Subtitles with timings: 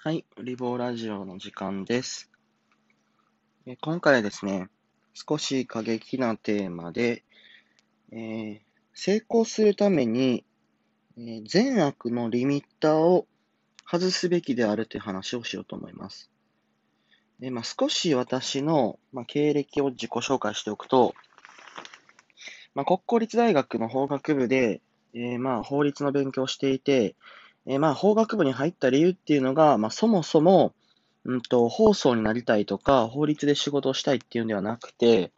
[0.00, 2.30] はい、リボーラジオの時間です。
[3.66, 4.68] え今回はですね、
[5.12, 7.24] 少し過激なテーマで、
[8.12, 8.60] えー、
[8.94, 10.44] 成功するために、
[11.16, 13.26] えー、善悪のリミッターを
[13.84, 16.30] 外すべきであるという話をしようと思います。
[17.40, 21.16] でまあ、少し私の、まあ、経歴を自己紹介しておくと、
[22.76, 24.80] まあ、国公立大学の法学部で、
[25.12, 27.16] えー、まあ法律の勉強をしていて、
[27.68, 30.72] えー、まあ、法学部に入った理由っていうのが、まあ、そもそも、
[31.24, 35.32] うんと、放送になりたいとか、法律で仕事をしたいっていうんではなくて、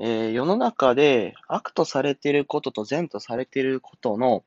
[0.00, 4.44] えー、世の中で悪とされていることと善とされていることの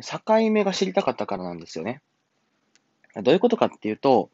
[0.00, 2.00] 境目が知りたかったからなんですよね。
[3.22, 4.30] どういうことかっていうと、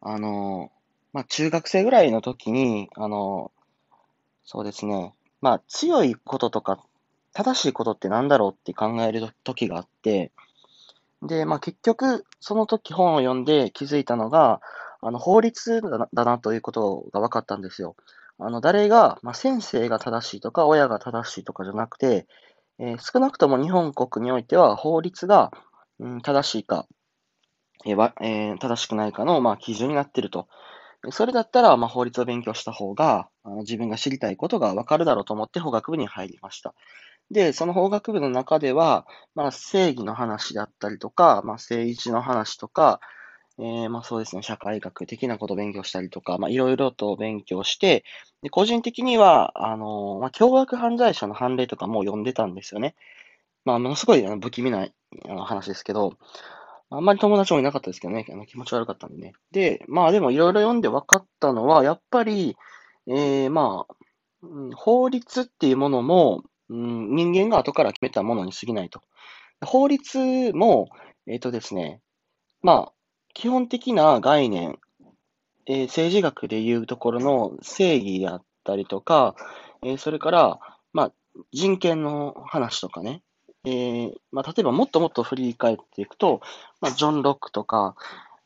[0.00, 0.70] あの、
[1.14, 3.50] まあ、中学生ぐらいの時に、あの、
[4.44, 6.78] そうですね、まあ、強いこととか、
[7.32, 10.30] 正しいことって何だろうって考える時があって、
[11.26, 14.60] で、まあ結局、その時本を読んで気づいたのが、
[15.00, 17.96] あの、法律だなということが分かったんですよ。
[18.38, 22.26] あの、誰が、まあ、先生が正しいとか、親が正しいとかじゃなくて、
[22.78, 25.52] えー、少なくとも日本国においては法律が、
[26.00, 26.86] うん、正しいか、
[27.86, 30.48] えーえー、正しくないかの、まあ、基準になっていると。
[31.10, 36.74] それだったら、まあ、法律を勉強した方が、あの自分が知りたいことが分かるだろうと思って法学部に入りました。
[37.30, 43.00] で、その法学部の中では、まあ、正義の話だったりとか、まあ、政治の話とか、
[43.58, 48.04] えー、まあそうですね、社会学的なことを勉強したりとか、まあいろいろと勉強して、
[48.42, 52.96] で個人的には、あの、まあ凶悪犯罪者の判例とかも読んでたんですよね。
[53.64, 54.88] まあものすごいあの不気味な
[55.28, 56.14] あの話ですけど、
[56.90, 59.34] あんまり友達もいなかったですけどね、あの気持ち悪かったんでね。
[59.52, 62.56] で、まあでもいろいろ読んで分かったのは、やっぱり、
[63.06, 63.94] えー、まあ、
[64.76, 69.02] 法律っていうものも、うん、人間が後から決めたものに過ぎないと。
[69.64, 70.88] 法律も、
[71.26, 72.00] えっ、ー、とですね、
[72.62, 72.92] まあ、
[73.34, 74.78] 基本的な概念、
[75.66, 79.34] えー、政治学でいうところの正義であったりとか、
[79.82, 80.58] えー、それから、
[80.92, 81.12] まあ、
[81.52, 83.22] 人権の話とかね、
[83.64, 86.40] えー、まあ、例えばもっともっと振り返っていくと、
[86.80, 87.96] まあ、ジョン・ロックとか、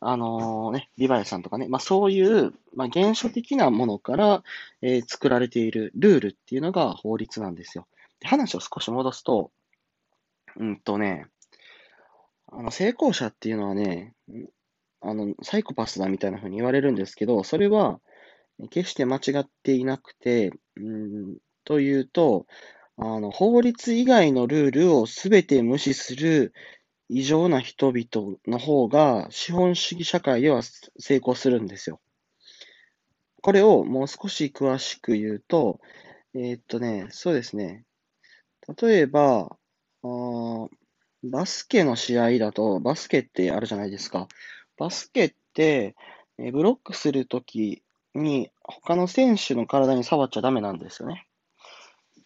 [0.01, 4.45] あのー、ね、リヴァイさんとかね、まあ、そういう、まあ、原初的なものから、
[4.81, 7.87] えー、作られているルールっていうのが法律なんですよ。
[8.23, 9.51] 話を少し戻すと、
[10.57, 11.27] うんとね、
[12.51, 14.15] あの、成功者っていうのはね、
[15.01, 18.01] あの、サイコパスだみたいな風に言われるんですけど、それは
[18.71, 22.47] 決して間違っていなくて、うん、というと、
[22.97, 26.53] あの、法律以外のルールをすべて無視する
[27.09, 30.63] 異常な人々の方が資本主義社会では
[30.99, 32.01] 成功するんですよ。
[33.41, 35.81] これをもう少し詳しく言うと、
[36.35, 37.85] えー、っとね、そうですね。
[38.77, 39.57] 例えば、
[40.03, 40.69] あ
[41.25, 44.29] バスケの試合だと、バスケってあるじゃないですか。
[44.77, 45.97] バスケって、
[46.39, 47.83] えブロックするとき
[48.15, 51.27] に、他の選手の体に触っちゃダメなんですよね。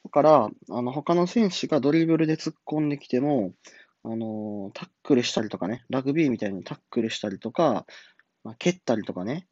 [0.05, 3.55] だから、あの、他の選手がドリブルで突っ込んできても、
[4.05, 7.87] あのタックルしたりとかね、ラグビーみたいにタックルしたりとか、
[8.43, 9.47] まあ、蹴ったりとかね、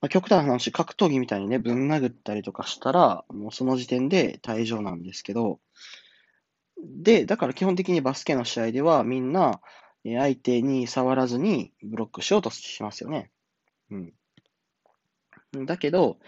[0.00, 5.58] まあ、極端な話、格闘技みたいにね、ぶん殴ったりとかしたら、もうその時点で退場なんですけど、
[6.82, 9.60] で、だから基本的にバスケの試合ではみんな
[10.04, 13.30] 相手に触らずにブロックしようとしますよね。
[13.90, 15.66] うん。
[15.66, 16.18] だけど、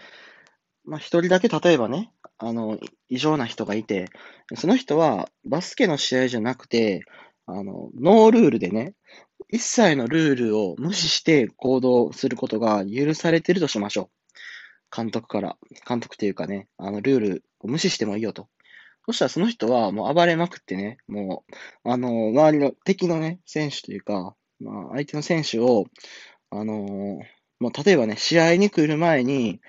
[0.85, 4.09] まあ一人だけ例えばね、あの、異常な人がいて、
[4.55, 7.03] その人はバスケの試合じゃなくて、
[7.45, 8.93] あの、ノールールでね、
[9.49, 14.95] 一切のルールを無視して行動することが許されてるとしましょう。
[14.95, 15.57] 監督から。
[15.87, 18.47] 監督っていうかね、あの、ルールを無視してもいいよと。
[19.05, 21.43] そしたらその人はもう暴れまくってね、も
[21.85, 25.85] う、あの、周りの敵のね、選手というか、まあ、相手の選手を、
[26.49, 27.19] あの
[27.59, 29.59] もう例えばね、試合に来る前に、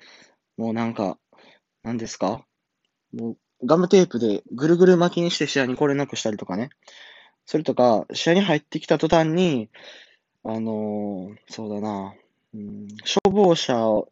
[0.57, 1.17] もうなんか、
[1.83, 2.45] 何ですか
[3.13, 6.69] もうガムテープでぐるぐる巻きにして試合に来れなくしたりとかね。
[7.45, 9.69] それとか、試合に入ってきた途端に、
[10.43, 12.13] あのー、そうだな、
[12.53, 14.09] うん、消防車を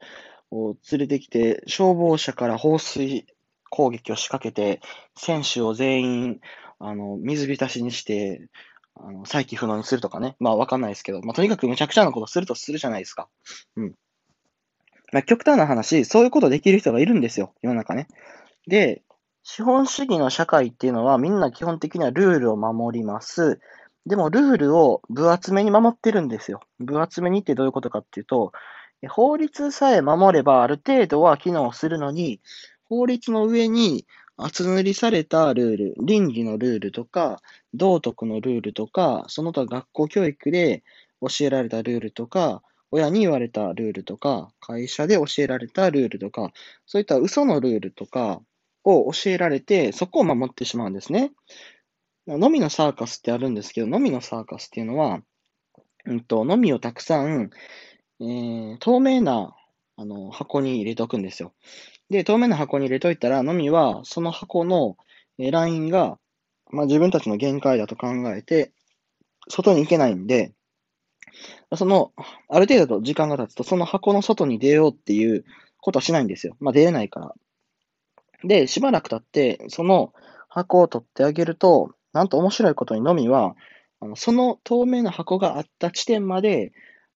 [0.51, 3.25] 連れてきて、消防車から放水
[3.73, 4.81] 攻撃を仕掛けて、
[5.15, 6.39] 選手を全員、
[6.77, 8.47] あの、水浸しにして、
[8.95, 10.35] あの、再起不能にするとかね。
[10.39, 13.29] まあ、わかんないですけど、まあ、とにかくむちゃくちゃなことするとするじゃないですか。
[13.75, 13.95] うん。
[15.11, 17.55] まあ、極端な話、そういうことできる人がいるんですよ。
[17.63, 18.07] 世の中ね。
[18.67, 19.01] で、
[19.41, 23.59] 資本主義の社会っていうのはみんな基本的にはルールを守ります。
[24.05, 26.61] でもルールを分厚めに守ってるんですよ。
[26.79, 28.51] 分厚めにってどういうことかっていうと、
[29.09, 32.39] 法律さえ守ればある程度は機能するのに、
[32.89, 37.41] 法律の上に厚塗りされたルール、倫理のルールとか、
[37.73, 40.83] 道徳のルールとか、その他学校教育で
[41.21, 46.51] 教えられたルールとか、親に言われたルールとか、会社で教えられたルールとか、
[46.85, 48.41] そういった嘘のルールとか
[48.83, 51.31] を教えられて、そこを守ってしまうんですね。
[52.27, 55.21] のみのサーカスってあるんですけど、のみのサーカスっていうのは、
[56.05, 57.49] うんと、のみをたくさん、
[58.19, 59.55] えー、透明な
[60.03, 61.53] あの箱に入れとくんですよ。
[62.09, 64.97] で、透明な箱に入れといたら、のみはその箱の
[65.37, 66.19] ラインが、
[66.71, 68.73] まあ、自分たちの限界だと考えて、
[69.47, 70.51] 外に行けないんで、
[71.75, 72.11] その、
[72.49, 75.45] ある程度時間が経つと、その箱の外に出ようっていう
[75.79, 76.57] ことはしないんですよ。
[76.59, 77.33] まあ、出れないから。
[78.43, 80.13] で、しばらく経って、その
[80.49, 83.55] 箱を取ってあげると、なんと面白いことにのみは、
[84.01, 86.73] あのその透明な箱があった地点まで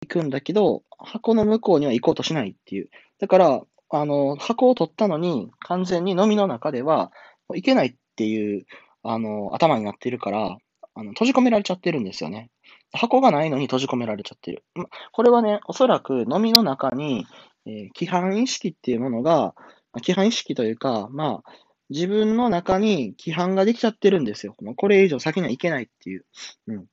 [0.06, 2.90] 行くんだけど、箱の向こうには行こうとしないっていう。
[3.18, 7.12] だから、あの、箱を取ったのに、完全にのみの中では
[7.48, 8.66] 行けないっていう、
[9.02, 10.58] あの、頭になっているから、
[10.98, 12.50] あの閉じ込められちゃってるんですよね。
[12.92, 14.64] 箱がないのに閉じ込められちゃってる。
[15.12, 17.26] これはね、おそらく飲みの中に、
[17.66, 19.54] えー、規範意識っていうものが、
[19.96, 21.50] 規範意識というか、まあ、
[21.90, 24.56] 自分の中に規範ができちゃってるんですよ。
[24.76, 26.24] これ以上先にはいけないっていう。
[26.68, 26.86] うん。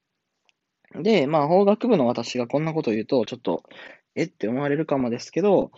[1.01, 3.63] で、まあ、法学部の私がこんなこと言うと、ちょっと、
[4.15, 4.25] え？
[4.25, 5.71] って思われるかもですけど、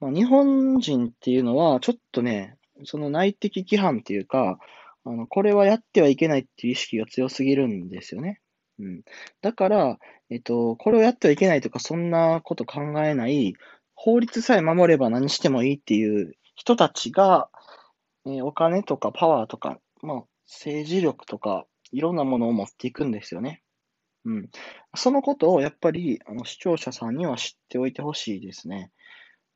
[0.00, 4.58] まあ、日本人っていうのは、ちょっとね、その内的規範っていうか、
[5.04, 8.40] あの、これはやってはいけないっていう意識が強すぎるんですよね。
[8.78, 9.02] うん。
[9.42, 9.98] だから、
[10.30, 13.54] えっと、これをやってはいけないとか、そんなこと考えない、
[13.94, 17.48] 法律さえ守れば何してもいいっていう人たちが、
[18.26, 23.62] えー、お金とかパワーとか、まあ、政治力とか、いろんなものを持っていくんですよね。
[24.24, 24.50] うん。
[24.94, 28.90] そのことをやっぱり、あの、視聴者さんには知っておいてほしいですね。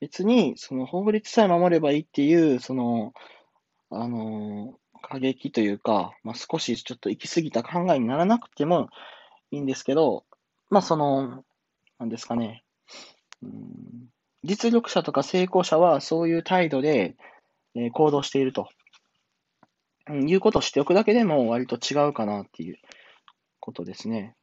[0.00, 3.12] 別に、その法律さえ守ればいいっていう、その、
[3.90, 8.88] あの過激というか、まあ、少しちょっと行き過ぎた考えにならなくても
[9.50, 10.24] いいんですけど、
[10.70, 11.44] まあその、
[11.98, 12.64] なんですかね、
[13.42, 14.08] うん、
[14.44, 17.16] 実力者とか成功者はそういう態度で、
[17.74, 18.68] え、行動していると、
[20.08, 22.76] うん、いうことをしておくだけでも割と違うかなっていう
[23.60, 24.34] ことですね。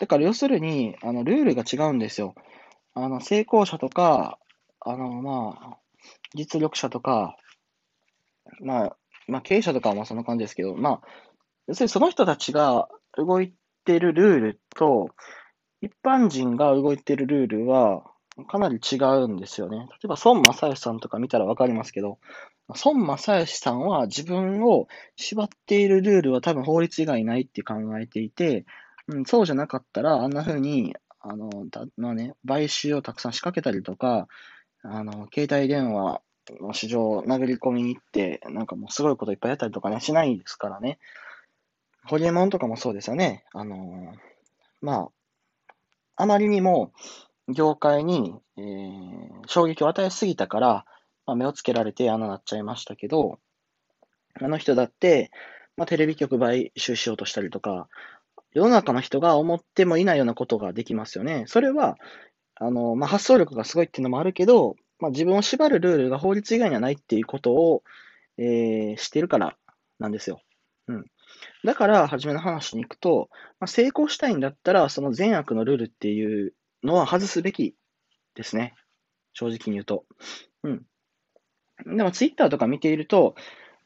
[0.00, 2.34] だから要するに、あの、ルールが違うんですよ。
[2.94, 4.38] あの、成功者とか、
[4.80, 5.78] あの、まあ、
[6.34, 7.36] 実力者とか、
[8.60, 8.96] まあ、
[9.26, 11.00] まあ、経営者とかはまあそんな感じですけど、まあ、
[11.66, 13.52] 要するにその人たちが動い
[13.84, 15.10] てるルールと、
[15.80, 18.02] 一般人が動いてるルールは
[18.48, 19.78] かなり違うんですよね。
[19.78, 22.18] 例えば、孫正義さんとか見たらわかりますけど、
[22.84, 28.64] 孫正義さんは自分を縛っているルールは多分法律以外ないって考えていて、
[29.08, 34.28] うん、そうじゃなかったら、あんな風に、あの、だまあね、買収をたくさん仕掛けたりとか、
[34.82, 36.20] あの、携帯電話
[36.60, 40.98] の市場を殴り込みに行って、なんかもうすごいこといっぱいやったりとかね、しないですからね。
[42.04, 43.44] ホリエモンとかもそうですよね。
[43.52, 44.14] あの、
[44.80, 45.10] ま
[45.66, 45.72] あ、
[46.16, 46.92] あまりにも
[47.48, 50.84] 業界に、えー、衝撃を与えすぎたから、
[51.26, 53.38] まあ、目をつけられてああなっちゃいましたけど、
[54.40, 55.30] あの人だって、
[55.76, 57.88] まあ、テレビ局買収しようとしたりとか、
[58.54, 61.44] 世の中の人が思ってもいないようなことができますよね。
[61.46, 61.96] それは、
[62.54, 67.82] あの、まあ、発想力がすごいっていうのもあるけど、まあ、自分を縛るルールが法律以外にはないっていうことを、
[68.36, 69.56] えー、知ってるから
[69.98, 70.40] なんですよ。
[70.88, 71.04] うん。
[71.62, 73.28] だから、初めの話に行くと、
[73.60, 77.76] まあ、成功したいんだったら、その善悪のルールっていうのは外すべき
[78.34, 78.74] ですね。
[79.34, 80.04] 正直に言うと。
[80.64, 80.86] うん。
[81.96, 83.36] でも、ツイッターとか見ていると、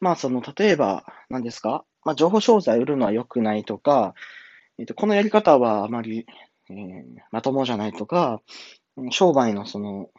[0.00, 1.84] まあ、その、例えば、何ですか？
[2.04, 4.14] まあ、情報商材売るのは良くないとか、
[4.78, 6.26] えっ、と、このやり方はあまり、
[6.70, 8.40] えー、まともじゃないとか、
[9.10, 10.10] 商売のその、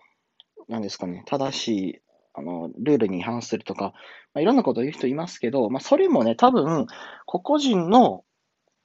[0.68, 2.00] なんですかね、正しい、
[2.34, 3.94] あの、ルールに違反するとか、
[4.34, 6.88] まあ、いろんなことを言う人いますけど、まあ、それもね、多分、
[7.26, 8.24] 個々人の、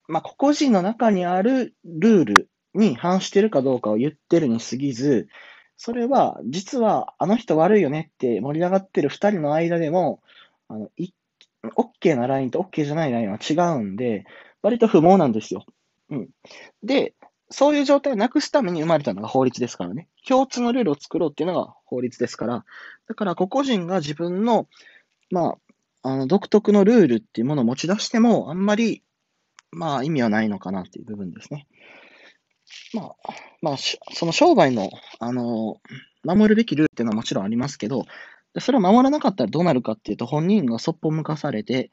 [0.08, 5.28] まあ、個々人の中にあるルールに反してるかどうかを言ってるに過ぎず、
[5.76, 10.20] それは、実は、あの人悪いよねって盛り上がってる二人の間でも、
[10.68, 10.90] あの、
[11.76, 14.24] OK なラインと OK じゃないラインは違うんで、
[14.62, 15.64] 割と不毛なんですよ。
[16.10, 16.28] うん。
[16.82, 17.14] で、
[17.50, 20.08] そういう状態をなくすために生まれたのが法律ですからね。
[20.26, 22.64] 共通のルールを作ろうっていうのが法律ですから。
[23.08, 24.68] だから、個々人が自分の、
[25.30, 25.56] ま
[26.02, 29.02] あ、あの、独特のルールっていうものを持ち出しても、あんまり、
[29.70, 31.66] まあ、意味はないのかなっていう部分ですね。
[32.92, 33.12] まあ、
[33.62, 35.76] まあ、その商売の、あの、
[36.24, 38.04] 守るべきルールっていうのはもちろんありますけど、
[38.58, 41.90] それを守らなかったらどうなるかっていうと、本人がそっぽ向かされて、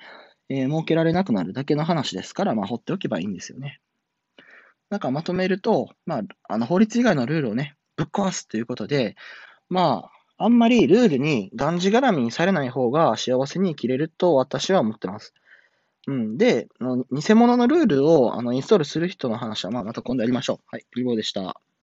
[0.50, 3.80] えー、設けられなくなるだけの話ですから、まあ、放っておけばいいんですよね。
[4.90, 9.16] なんかまとめると、まあ、あの法律以外のルールをね、ぶっ壊すということで、
[9.70, 15.34] まあ、あんまりルールにがんじがらみにされない方が幸せに生きれると私は思ってます。
[16.08, 16.38] うん。
[16.38, 16.68] で、
[17.12, 20.60] 偽物のルールをあのインストールする人の話は、まあ、また今度やりましょう。
[20.68, 21.60] はい、リボーでした。